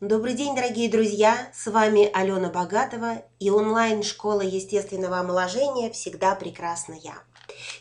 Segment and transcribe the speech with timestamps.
[0.00, 1.50] Добрый день, дорогие друзья!
[1.52, 7.20] С вами Алена Богатова и онлайн-школа естественного омоложения «Всегда прекрасна я».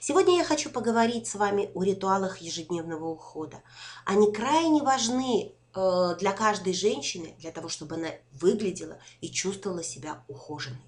[0.01, 3.61] Сегодня я хочу поговорить с вами о ритуалах ежедневного ухода.
[4.03, 10.23] Они крайне важны э, для каждой женщины, для того, чтобы она выглядела и чувствовала себя
[10.27, 10.81] ухоженной.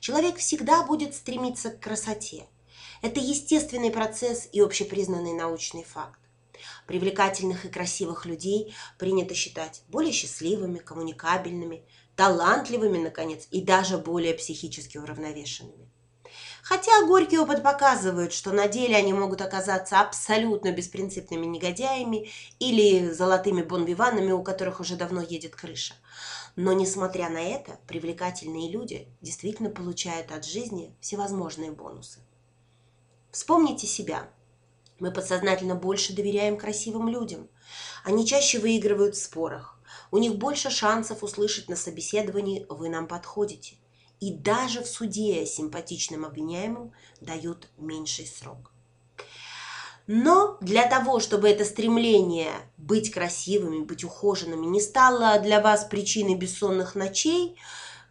[0.00, 2.46] Человек всегда будет стремиться к красоте.
[3.02, 6.18] Это естественный процесс и общепризнанный научный факт.
[6.86, 11.84] Привлекательных и красивых людей принято считать более счастливыми, коммуникабельными,
[12.16, 15.90] талантливыми, наконец, и даже более психически уравновешенными.
[16.62, 23.62] Хотя горький опыт показывает, что на деле они могут оказаться абсолютно беспринципными негодяями или золотыми
[23.62, 25.94] бонвиванами, у которых уже давно едет крыша.
[26.56, 32.18] Но, несмотря на это, привлекательные люди действительно получают от жизни всевозможные бонусы.
[33.30, 34.28] Вспомните себя–
[34.98, 37.48] мы подсознательно больше доверяем красивым людям.
[38.04, 39.78] Они чаще выигрывают в спорах.
[40.10, 43.76] У них больше шансов услышать на собеседовании «вы нам подходите».
[44.20, 48.72] И даже в суде симпатичным обвиняемым дают меньший срок.
[50.06, 56.36] Но для того, чтобы это стремление быть красивыми, быть ухоженными не стало для вас причиной
[56.36, 57.58] бессонных ночей,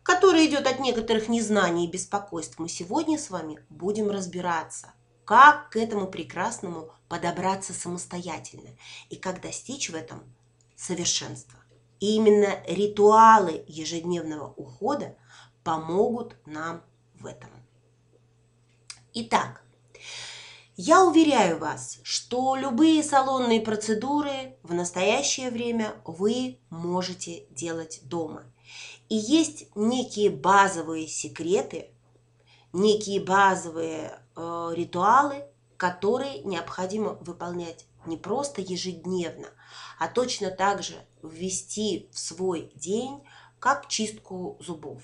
[0.04, 4.94] которая идет от некоторых незнаний и беспокойств, мы сегодня с вами будем разбираться–
[5.26, 8.70] как к этому прекрасному подобраться самостоятельно
[9.10, 10.24] и как достичь в этом
[10.76, 11.60] совершенства.
[12.00, 15.18] И именно ритуалы ежедневного ухода
[15.64, 16.84] помогут нам
[17.16, 17.50] в этом.
[19.14, 19.64] Итак,
[20.78, 28.44] я уверяю вас, что любые салонные процедуры в настоящее время вы можете делать дома.
[29.08, 31.95] И есть некие базовые секреты,
[32.76, 35.46] некие базовые э, ритуалы,
[35.78, 39.48] которые необходимо выполнять не просто ежедневно,
[39.98, 43.24] а точно так же ввести в свой день,
[43.60, 45.02] как чистку зубов.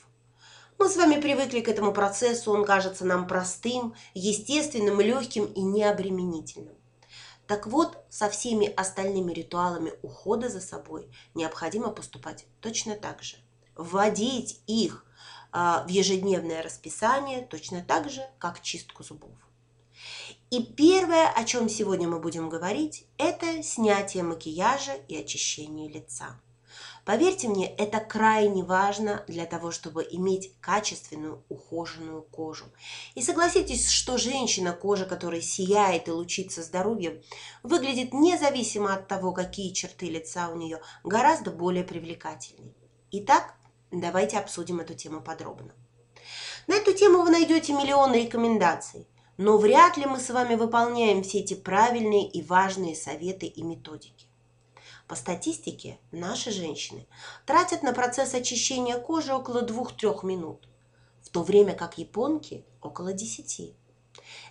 [0.78, 6.76] Мы с вами привыкли к этому процессу, он кажется нам простым, естественным, легким и необременительным.
[7.48, 13.38] Так вот, со всеми остальными ритуалами ухода за собой необходимо поступать точно так же.
[13.76, 15.06] Вводить их
[15.52, 19.32] в ежедневное расписание, точно так же, как чистку зубов.
[20.50, 26.40] И первое, о чем сегодня мы будем говорить, это снятие макияжа и очищение лица.
[27.04, 32.66] Поверьте мне, это крайне важно для того, чтобы иметь качественную ухоженную кожу.
[33.16, 37.22] И согласитесь, что женщина, кожа которой сияет и лучится здоровьем,
[37.64, 42.76] выглядит независимо от того, какие черты лица у нее, гораздо более привлекательной.
[43.12, 43.56] Итак,
[43.92, 45.74] Давайте обсудим эту тему подробно.
[46.68, 51.40] На эту тему вы найдете миллионы рекомендаций, но вряд ли мы с вами выполняем все
[51.40, 54.28] эти правильные и важные советы и методики.
[55.10, 57.06] По статистике, наши женщины
[57.46, 60.70] тратят на процесс очищения кожи около 2-3 минут,
[61.22, 63.74] в то время как японки около 10.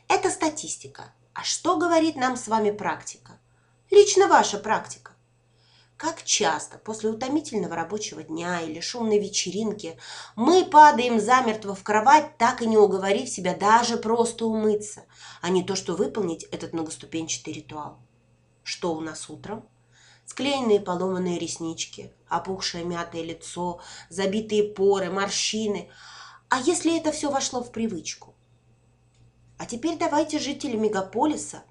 [0.09, 1.15] Это статистика.
[1.33, 3.39] А что говорит нам с вами практика?
[3.91, 5.10] Лично ваша практика.
[6.01, 9.99] Как часто после утомительного рабочего дня или шумной вечеринки
[10.35, 15.05] мы падаем замертво в кровать, так и не уговорив себя даже просто умыться,
[15.43, 17.99] а не то, что выполнить этот многоступенчатый ритуал.
[18.63, 19.69] Что у нас утром?
[20.25, 25.91] Склеенные поломанные реснички, опухшее мятое лицо, забитые поры, морщины.
[26.49, 28.35] А если это все вошло в привычку?
[29.59, 31.63] А теперь давайте жители мегаполиса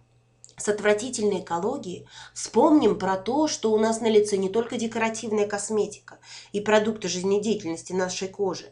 [0.60, 6.20] с отвратительной экологией, вспомним про то, что у нас на лице не только декоративная косметика
[6.52, 8.72] и продукты жизнедеятельности нашей кожи,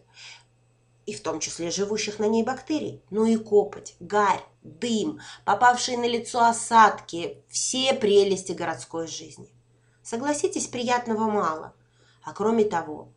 [1.06, 6.08] и в том числе живущих на ней бактерий, но и копоть, гарь, дым, попавшие на
[6.08, 9.50] лицо осадки, все прелести городской жизни.
[10.04, 11.74] Согласитесь, приятного мало.
[12.24, 13.10] А кроме того,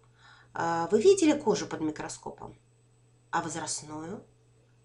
[0.55, 2.57] а, вы видели кожу под микроскопом?
[3.31, 4.25] А возрастную?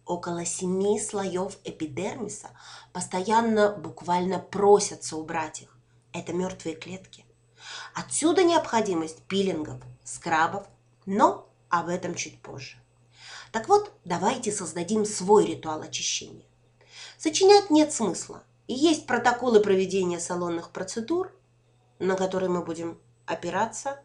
[0.06, 2.50] Около семи слоев эпидермиса
[2.94, 5.78] постоянно буквально просятся убрать их.
[6.14, 7.26] Это мертвые клетки.
[7.94, 10.68] Отсюда необходимость пилингов, скрабов,
[11.06, 12.78] но об этом чуть позже.
[13.52, 16.46] Так вот, давайте создадим свой ритуал очищения.
[17.18, 18.44] Сочинять нет смысла.
[18.68, 21.31] И есть протоколы проведения салонных процедур,
[22.00, 24.00] на которые мы будем опираться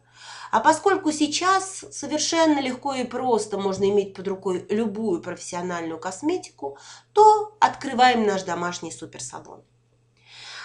[0.51, 6.77] а поскольку сейчас совершенно легко и просто можно иметь под рукой любую профессиональную косметику,
[7.13, 9.63] то открываем наш домашний суперсалон.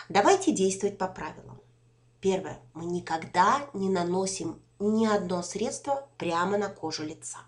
[0.09, 1.61] Давайте действовать по правилам.
[2.21, 2.61] Первое.
[2.75, 7.39] Мы никогда не наносим ни одно средство прямо на кожу лица.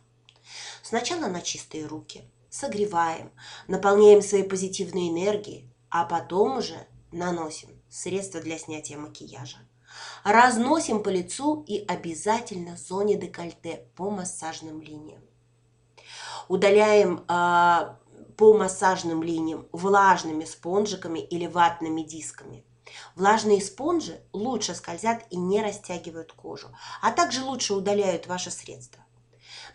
[0.82, 3.32] Сначала на чистые руки, согреваем,
[3.66, 9.58] наполняем своей позитивной энергией, а потом уже наносим средства для снятия макияжа.
[10.24, 15.22] Разносим по лицу и обязательно в зоне декольте по массажным линиям.
[16.48, 17.94] Удаляем э,
[18.36, 22.64] по массажным линиям влажными спонжиками или ватными дисками.
[23.16, 26.68] Влажные спонжи лучше скользят и не растягивают кожу,
[27.02, 29.04] а также лучше удаляют ваше средство.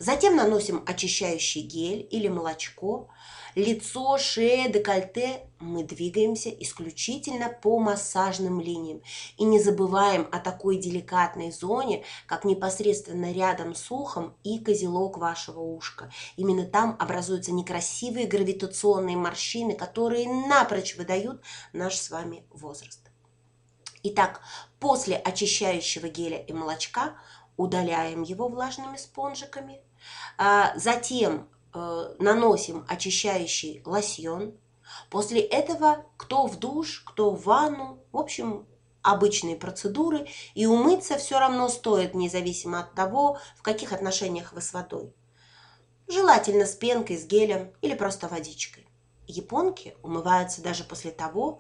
[0.03, 3.07] Затем наносим очищающий гель или молочко.
[3.55, 9.01] Лицо, шея, декольте мы двигаемся исключительно по массажным линиям.
[9.37, 15.61] И не забываем о такой деликатной зоне, как непосредственно рядом с ухом и козелок вашего
[15.61, 16.11] ушка.
[16.35, 21.41] Именно там образуются некрасивые гравитационные морщины, которые напрочь выдают
[21.71, 22.99] наш с вами возраст.
[24.03, 24.41] Итак,
[24.81, 27.13] после очищающего геля и молочка
[27.55, 29.79] удаляем его влажными спонжиками,
[30.75, 34.57] затем э, наносим очищающий лосьон.
[35.09, 38.67] После этого кто в душ, кто в ванну, в общем,
[39.01, 44.73] обычные процедуры, и умыться все равно стоит, независимо от того, в каких отношениях вы с
[44.73, 45.13] водой.
[46.07, 48.87] Желательно с пенкой, с гелем или просто водичкой.
[49.27, 51.59] Японки умываются даже после того,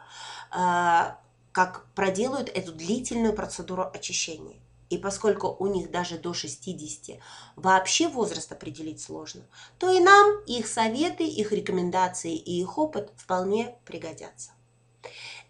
[0.51, 1.15] э,
[1.51, 4.62] как проделают эту длительную процедуру очищения.
[4.93, 7.17] И поскольку у них даже до 60
[7.55, 9.41] вообще возраст определить сложно,
[9.79, 14.51] то и нам их советы, их рекомендации и их опыт вполне пригодятся.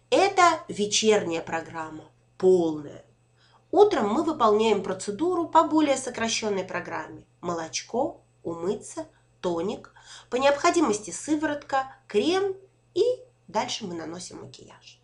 [0.08, 2.04] Это вечерняя программа,
[2.38, 3.04] полная.
[3.70, 7.26] Утром мы выполняем процедуру по более сокращенной программе.
[7.42, 9.06] Молочко, умыться,
[9.42, 9.92] тоник,
[10.30, 12.56] по необходимости сыворотка, крем
[12.94, 13.02] и
[13.46, 14.98] дальше мы наносим макияж.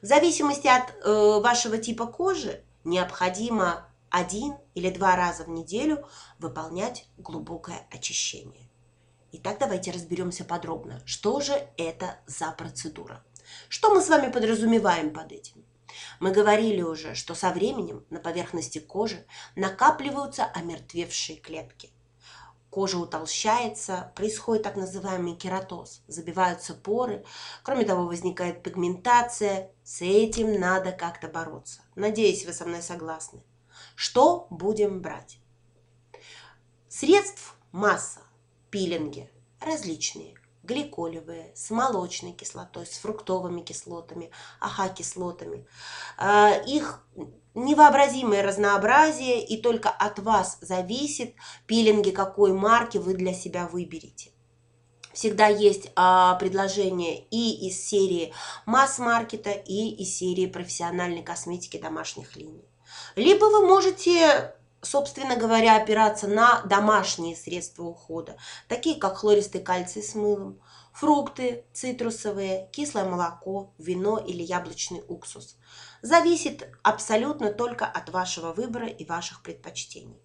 [0.00, 6.06] В зависимости от э, вашего типа кожи необходимо один или два раза в неделю
[6.38, 8.70] выполнять глубокое очищение.
[9.32, 13.24] Итак, давайте разберемся подробно, что же это за процедура.
[13.68, 15.64] Что мы с вами подразумеваем под этим?
[16.20, 19.26] Мы говорили уже, что со временем на поверхности кожи
[19.56, 21.90] накапливаются омертвевшие клетки
[22.74, 27.24] кожа утолщается, происходит так называемый кератоз, забиваются поры,
[27.62, 31.82] кроме того возникает пигментация, с этим надо как-то бороться.
[31.94, 33.44] Надеюсь, вы со мной согласны.
[33.94, 35.38] Что будем брать?
[36.88, 38.22] Средств масса,
[38.70, 39.30] пилинги
[39.60, 40.34] различные,
[40.64, 45.64] гликолевые, с молочной кислотой, с фруктовыми кислотами, аха-кислотами.
[46.18, 47.06] А, их
[47.54, 51.34] невообразимое разнообразие, и только от вас зависит,
[51.66, 54.30] пилинги какой марки вы для себя выберете.
[55.12, 58.32] Всегда есть а, предложения и из серии
[58.66, 62.68] масс-маркета, и из серии профессиональной косметики домашних линий.
[63.14, 64.54] Либо вы можете
[64.84, 68.36] собственно говоря, опираться на домашние средства ухода,
[68.68, 70.60] такие как хлористый кальций с мылом,
[70.92, 75.56] фрукты цитрусовые, кислое молоко, вино или яблочный уксус.
[76.04, 80.20] Зависит абсолютно только от вашего выбора и ваших предпочтений.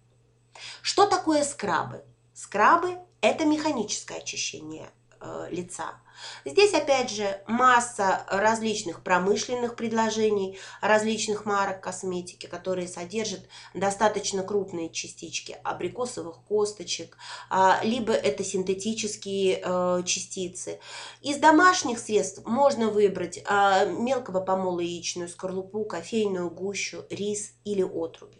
[0.82, 2.04] Что такое скрабы?
[2.34, 4.90] Скрабы– это механическое очищение
[5.50, 5.94] лица.
[6.44, 15.56] Здесь опять же масса различных промышленных предложений, различных марок косметики, которые содержат достаточно крупные частички
[15.62, 17.16] абрикосовых косточек,
[17.48, 20.80] а, либо это синтетические э, частицы.
[21.22, 28.39] Из домашних средств можно выбрать а, мелкого помола яичную скорлупу, кофейную гущу, рис или отруби.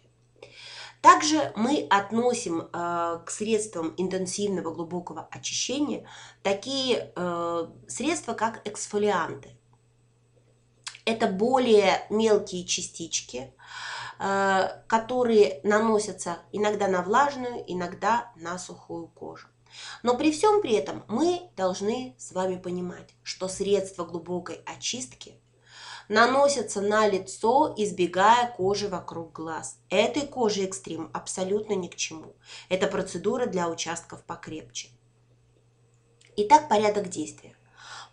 [1.01, 6.07] Также мы относим э, к средствам интенсивного глубокого очищения
[6.43, 9.57] такие э, средства, как эксфолианты.
[11.05, 13.51] Это более мелкие частички,
[14.19, 19.47] э, которые наносятся иногда на влажную, иногда на сухую кожу.
[20.03, 25.41] Но при всем при этом мы должны с вами понимать, что средства глубокой очистки
[26.11, 29.77] наносятся на лицо, избегая кожи вокруг глаз.
[29.89, 32.35] Этой кожи экстрим абсолютно ни к чему.
[32.67, 34.89] Это процедура для участков покрепче.
[36.35, 37.55] Итак, порядок действия.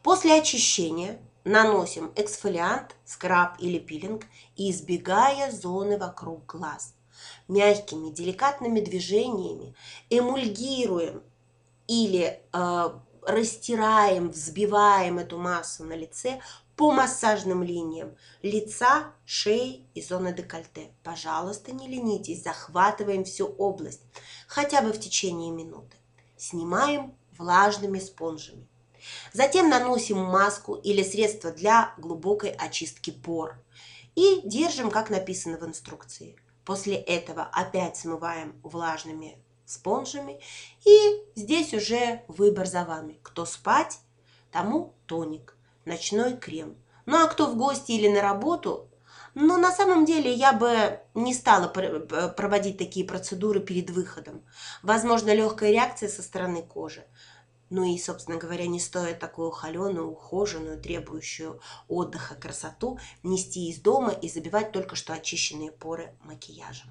[0.04, 4.26] После очищения наносим эксфолиант, скраб или пилинг,
[4.56, 6.94] избегая зоны вокруг глаз.
[7.48, 9.74] Мягкими, деликатными движениями
[10.08, 11.24] эмульгируем
[11.88, 12.90] или э,
[13.26, 16.40] растираем, взбиваем эту массу на лице
[16.78, 20.92] по массажным линиям лица, шеи и зоны декольте.
[21.02, 24.02] Пожалуйста, не ленитесь, захватываем всю область,
[24.46, 25.96] хотя бы в течение минуты.
[26.36, 28.68] Снимаем влажными спонжами.
[29.32, 33.60] Затем наносим маску или средство для глубокой очистки пор
[34.14, 36.36] и держим, как написано в инструкции.
[36.64, 40.40] После этого опять смываем влажными спонжами
[40.84, 43.18] и здесь уже выбор за вами.
[43.24, 43.98] Кто спать,
[44.52, 45.57] тому тоник
[45.88, 46.76] ночной крем.
[47.06, 48.88] Ну а кто в гости или на работу,
[49.34, 54.42] Но на самом деле я бы не стала проводить такие процедуры перед выходом.
[54.82, 57.06] Возможно, легкая реакция со стороны кожи.
[57.70, 64.10] Ну и, собственно говоря, не стоит такую холеную, ухоженную, требующую отдыха красоту нести из дома
[64.10, 66.88] и забивать только что очищенные поры макияжем.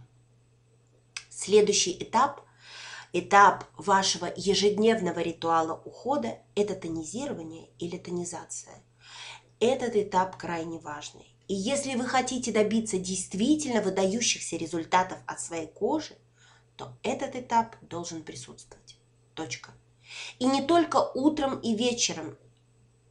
[1.29, 2.41] Следующий этап–
[3.11, 8.83] этап вашего ежедневного ритуала ухода– это тонизирование или тонизация.
[9.59, 11.25] Этот этап крайне важный.
[11.47, 16.15] И если вы хотите добиться действительно выдающихся результатов от своей кожи,
[16.75, 18.97] то этот этап должен присутствовать.
[19.33, 19.71] Точка.
[20.39, 22.37] И не только утром и вечером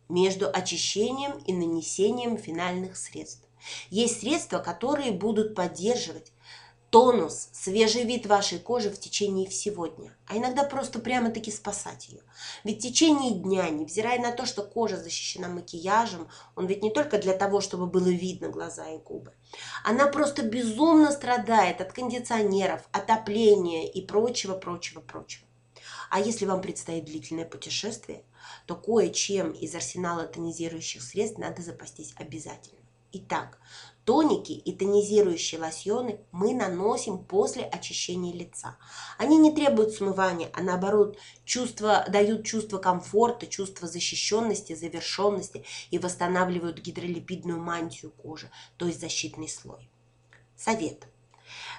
[0.09, 3.47] между очищением и нанесением финальных средств.
[3.91, 6.33] Есть средства, которые будут поддерживать
[6.97, 12.23] тонус, свежий вид вашей кожи в течение всего дня, а иногда просто прямо-таки спасать ее.
[12.65, 17.19] Ведь в течение дня, невзирая на то, что кожа защищена макияжем, он ведь не только
[17.19, 19.35] для того, чтобы было видно глаза и губы,
[19.85, 25.47] она просто безумно страдает от кондиционеров, отопления и прочего, прочего, прочего.
[26.09, 28.23] А если вам предстоит длительное путешествие,
[28.65, 32.81] то кое-чем из арсенала тонизирующих средств надо запастись обязательно.
[33.13, 33.59] Итак,
[34.07, 38.79] Тоники и тонизирующие лосьоны мы наносим после очищения лица.
[39.19, 46.79] Они не требуют смывания, а наоборот чувство, дают чувство комфорта, чувство защищенности, завершенности и восстанавливают
[46.79, 49.91] гидролипидную мантию кожи, то есть защитный слой.
[50.57, 51.09] Совет.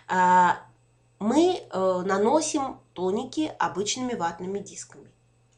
[0.10, 0.66] А,
[1.20, 5.10] мы э, наносим тоники обычными ватными дисками.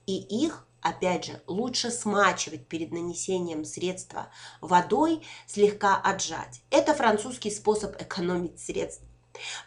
[0.05, 4.29] И их Опять же, лучше смачивать перед нанесением средства
[4.61, 6.61] водой, слегка отжать.
[6.69, 9.05] Это французский способ экономить средства.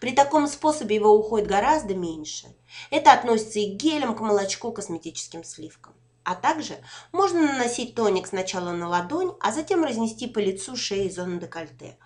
[0.00, 2.46] При таком способе его уходит гораздо меньше.
[2.90, 5.94] Это относится и к гелям, к молочку, косметическим сливкам.
[6.24, 6.78] А также
[7.10, 11.98] можно наносить тоник сначала на ладонь, а затем разнести по лицу, шее и зону декольте.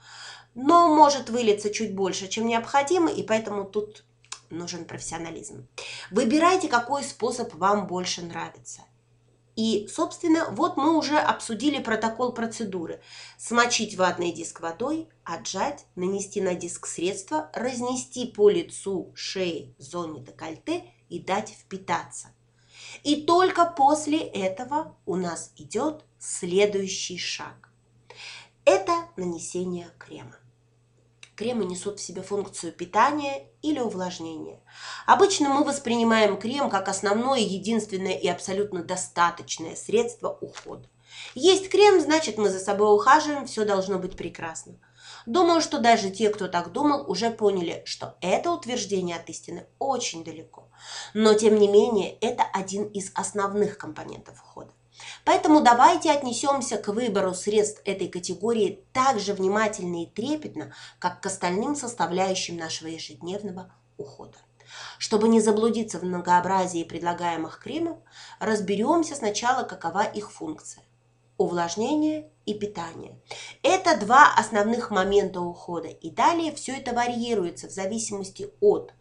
[0.55, 4.05] Но может вылиться чуть больше, чем необходимо, и поэтому тут
[4.49, 5.69] нужен профессионализм.
[6.11, 8.83] Выбирайте, какой способ вам больше нравится.
[9.57, 13.01] И, собственно, вот мы уже обсудили протокол процедуры.
[13.39, 20.85] Смочить ватный диск водой, отжать, нанести на диск средства, разнести по лицу, шее, зоне декольте
[21.09, 22.29] и дать впитаться.
[23.03, 27.71] И только после этого у нас идет следующий шаг.
[28.67, 30.37] Это нанесение крема.
[31.37, 34.59] Кремы несут в себе функцию питания или увлажнения.
[35.07, 40.89] Обычно мы воспринимаем крем как основное, единственное и абсолютно достаточное средство ухода.
[41.35, 44.79] Есть крем, значит мы за собой ухаживаем, все должно быть прекрасно.
[45.27, 50.25] Думаю, что даже те, кто так думал, уже поняли, что это утверждение от истины очень
[50.25, 50.69] далеко.
[51.13, 54.73] Но тем не менее, это один из основных компонентов ухода.
[55.25, 61.27] Поэтому давайте отнесемся к выбору средств этой категории так же внимательно и трепетно, как к
[61.27, 64.39] остальным составляющим нашего ежедневного ухода.
[64.99, 67.99] Чтобы не заблудиться в многообразии предлагаемых кремов,
[68.41, 70.83] разберемся сначала, какова их функция.
[71.39, 73.21] Увлажнение и питание.
[73.63, 78.93] Это два основных момента ухода, и далее все это варьируется в зависимости от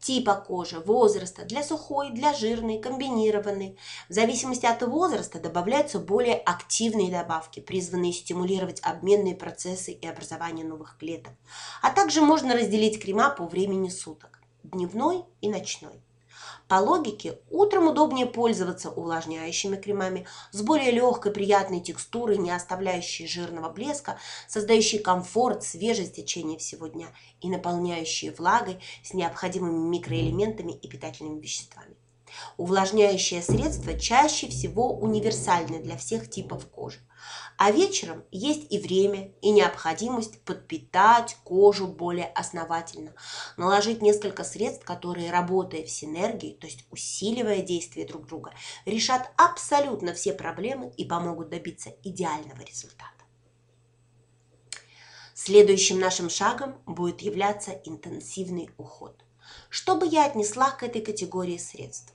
[0.00, 3.78] типа кожи, возраста, для сухой, для жирной, комбинированной.
[4.08, 10.96] В зависимости от возраста добавляются более активные добавки, призванные стимулировать обменные процессы и образование новых
[10.98, 11.32] клеток.
[11.82, 16.02] А также можно разделить крема по времени суток– дневной и ночной.
[16.68, 23.70] По логике, утром удобнее пользоваться увлажняющими кремами с более легкой приятной текстурой, не оставляющей жирного
[23.70, 27.08] блеска, создающей комфорт, свежесть в течение всего дня
[27.40, 31.96] и наполняющие влагой с необходимыми микроэлементами и питательными веществами.
[32.56, 36.98] Увлажняющее средство чаще всего универсальны для всех типов кожи.
[37.56, 43.14] А вечером есть и время, и необходимость подпитать кожу более основательно,
[43.56, 48.52] наложить несколько средств, которые, работая в синергии, то есть усиливая действие друг друга,
[48.84, 53.18] решат абсолютно все проблемы и помогут добиться идеального результата.
[55.34, 59.24] Следующим нашим шагом будет являться интенсивный уход.
[59.70, 62.12] Что бы я отнесла к этой категории средств?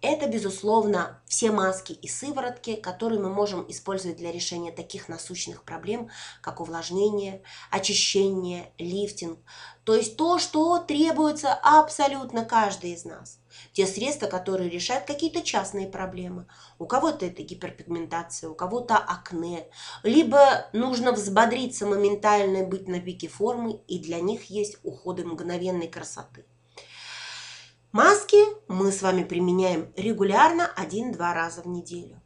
[0.00, 6.08] Это, безусловно, все маски и сыворотки, которые мы можем использовать для решения таких насущных проблем,
[6.40, 9.40] как увлажнение, очищение, лифтинг.
[9.82, 13.40] То есть то, что требуется абсолютно каждый из нас.
[13.72, 16.46] Те средства, которые решают какие-то частные проблемы.
[16.78, 19.66] У кого-то это гиперпигментация, у кого-то акне.
[20.04, 26.44] Либо нужно взбодриться моментально, быть на пике формы, и для них есть уходы мгновенной красоты.
[27.90, 28.36] Маски
[28.70, 32.20] мы с вами применяем регулярно один-два раза в неделю.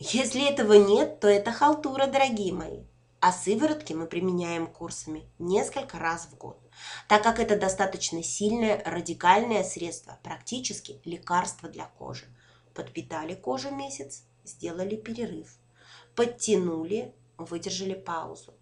[0.00, 2.80] Если этого нет, то это халтура, дорогие мои.
[3.20, 6.58] а сыворотки мы применяем курсами несколько раз в год,
[7.06, 12.24] так как это достаточно сильное радикальное средство, практически лекарство для кожи.
[12.74, 15.54] Подпитали кожу месяц, сделали перерыв,
[16.16, 18.54] подтянули, выдержали паузу.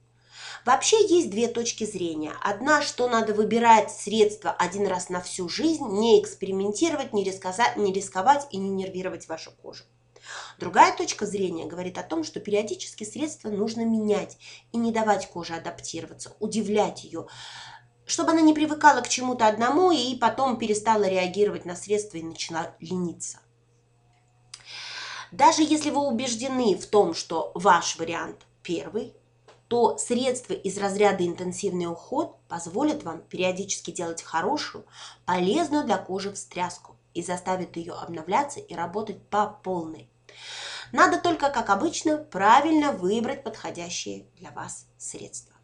[0.65, 2.33] Вообще есть две точки зрения.
[2.43, 7.93] Одна, что надо выбирать средства один раз на всю жизнь, не экспериментировать, не рисковать, не
[7.93, 9.85] рисковать и не нервировать вашу кожу.
[10.59, 14.37] Другая точка зрения говорит о том, что периодически средства нужно менять
[14.73, 17.27] и не давать коже адаптироваться, удивлять ее,
[18.05, 22.75] чтобы она не привыкала к чему-то одному и потом перестала реагировать на средства и начала
[22.81, 23.39] лениться.
[25.31, 29.15] Даже если вы убеждены в том, что ваш вариант первый,
[29.69, 34.87] то средства из разряда интенсивный уход позволят вам периодически делать хорошую,
[35.27, 40.09] полезную для кожи встряску и заставит ее обновляться и работать по полной.
[40.91, 45.55] Надо только, как обычно, правильно выбрать подходящие для вас средства.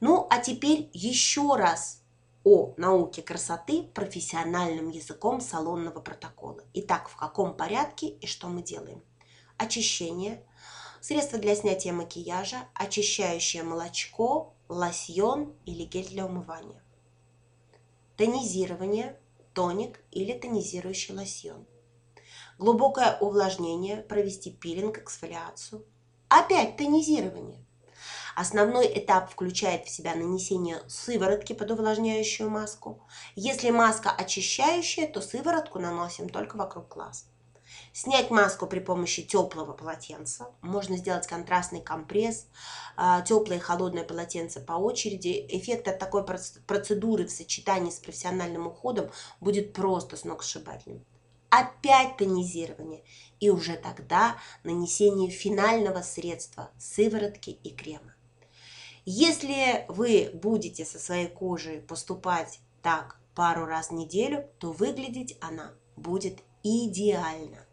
[0.00, 2.00] Ну, а теперь еще раз
[2.44, 6.62] о науке красоты профессиональным языком салонного протокола.
[6.72, 9.02] Итак, в каком порядке и что мы делаем?
[9.58, 10.42] Очищение–
[11.04, 16.82] средство для снятия макияжа, очищающее молочко, лосьон или гель для умывания.
[18.16, 19.20] Тонизирование,
[19.52, 21.66] тоник или тонизирующий лосьон.
[22.56, 25.84] Глубокое увлажнение, провести пилинг, эксфолиацию.
[26.28, 27.62] Опять тонизирование.
[28.34, 33.06] Основной этап включает в себя нанесение сыворотки под увлажняющую маску.
[33.34, 37.26] Если маска очищающая, то сыворотку наносим только вокруг глаз.
[37.96, 40.48] Снять маску при помощи теплого полотенца.
[40.62, 42.48] Можно сделать контрастный компресс,
[42.96, 45.46] а, теплое и холодное полотенце по очереди.
[45.48, 49.10] Эффект от такой процедуры в сочетании с профессиональным уходом
[49.40, 51.06] будет просто сногсшибательным.
[51.50, 53.04] Опять тонизирование.
[53.38, 58.16] И уже тогда нанесение финального средства сыворотки и крема.
[59.04, 65.74] Если вы будете со своей кожей поступать так пару раз в неделю, то выглядеть она
[65.94, 67.63] будет идеально.